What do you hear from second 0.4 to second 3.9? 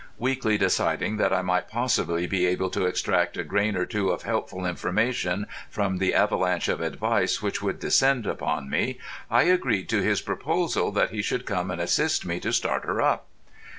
deciding that I might possibly be able to extract a grain or